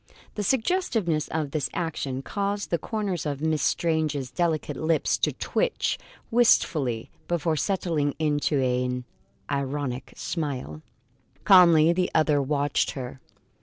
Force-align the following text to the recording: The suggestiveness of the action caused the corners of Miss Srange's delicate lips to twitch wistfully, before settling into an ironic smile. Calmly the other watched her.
The 0.33 0.41
suggestiveness 0.41 1.27
of 1.27 1.51
the 1.51 1.63
action 1.75 2.23
caused 2.23 2.71
the 2.71 2.79
corners 2.79 3.23
of 3.27 3.39
Miss 3.39 3.61
Srange's 3.61 4.31
delicate 4.31 4.75
lips 4.77 5.15
to 5.19 5.31
twitch 5.31 5.99
wistfully, 6.31 7.11
before 7.27 7.55
settling 7.55 8.15
into 8.17 8.59
an 8.59 9.03
ironic 9.51 10.11
smile. 10.15 10.81
Calmly 11.43 11.93
the 11.93 12.09
other 12.15 12.41
watched 12.41 12.89
her. 12.97 13.19